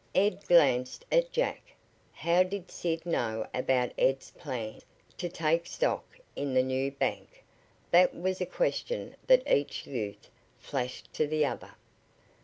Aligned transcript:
Ed 0.15 0.43
glanced 0.47 1.05
at 1.11 1.31
Jack. 1.31 1.61
How 2.11 2.41
did 2.41 2.71
Sid 2.71 3.05
know 3.05 3.45
about 3.53 3.91
Ed's 3.99 4.31
plan 4.31 4.81
to 5.19 5.29
take 5.29 5.67
stock 5.67 6.17
in 6.35 6.55
the 6.55 6.63
new 6.63 6.89
bank? 6.91 7.43
That 7.91 8.15
was 8.19 8.41
a 8.41 8.47
question 8.47 9.15
that 9.27 9.47
each 9.47 9.85
youth 9.85 10.31
flashed 10.57 11.13
to 11.13 11.27
the 11.27 11.45
other. 11.45 11.73